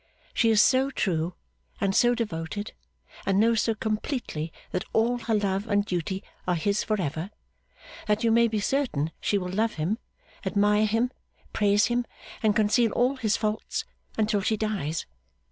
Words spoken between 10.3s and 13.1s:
admire him, praise him, and conceal